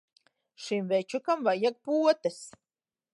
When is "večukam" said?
0.93-1.45